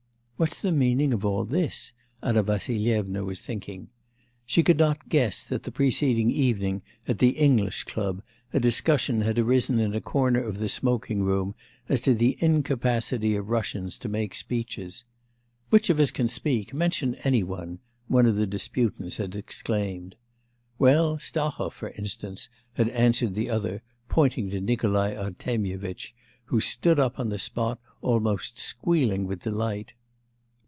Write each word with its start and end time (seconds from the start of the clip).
'What's 0.41 0.63
the 0.63 0.71
meaning 0.71 1.13
of 1.13 1.23
all 1.23 1.45
this?' 1.45 1.93
Anna 2.23 2.41
Vassilyevna 2.41 3.23
was 3.23 3.41
thinking. 3.41 3.89
(She 4.47 4.63
could 4.63 4.79
not 4.79 5.07
guess 5.07 5.43
that 5.43 5.61
the 5.61 5.71
preceding 5.71 6.31
evening 6.31 6.81
at 7.07 7.19
the 7.19 7.37
English 7.37 7.83
club 7.83 8.23
a 8.51 8.59
discussion 8.59 9.21
had 9.21 9.37
arisen 9.37 9.77
in 9.77 9.93
a 9.93 10.01
corner 10.01 10.41
of 10.43 10.57
the 10.57 10.67
smoking 10.67 11.21
room 11.21 11.53
as 11.87 12.01
to 12.01 12.15
the 12.15 12.39
incapacity 12.39 13.35
of 13.35 13.49
Russians 13.49 13.99
to 13.99 14.09
make 14.09 14.33
speeches. 14.33 15.05
'Which 15.69 15.91
of 15.91 15.99
us 15.99 16.09
can 16.09 16.27
speak? 16.27 16.73
Mention 16.73 17.13
any 17.23 17.43
one!' 17.43 17.77
one 18.07 18.25
of 18.25 18.35
the 18.35 18.47
disputants 18.47 19.17
had 19.17 19.35
exclaimed. 19.35 20.15
'Well, 20.79 21.19
Stahov, 21.19 21.71
for 21.73 21.89
instance,' 21.91 22.49
had 22.73 22.89
answered 22.89 23.35
the 23.35 23.51
other, 23.51 23.83
pointing 24.09 24.49
to 24.49 24.59
Nikolai 24.59 25.13
Artemyevitch, 25.15 26.15
who 26.45 26.59
stood 26.59 26.99
up 26.99 27.19
on 27.19 27.29
the 27.29 27.37
spot 27.37 27.79
almost 28.01 28.57
squealing 28.57 29.27
with 29.27 29.43
delight.) 29.43 29.93